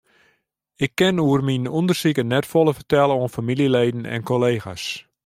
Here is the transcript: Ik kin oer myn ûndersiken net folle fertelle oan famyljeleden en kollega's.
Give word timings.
Ik 0.85 0.91
kin 0.99 1.17
oer 1.27 1.41
myn 1.47 1.71
ûndersiken 1.77 2.29
net 2.33 2.45
folle 2.51 2.73
fertelle 2.77 3.13
oan 3.17 3.33
famyljeleden 3.37 4.03
en 4.13 4.23
kollega's. 4.31 4.85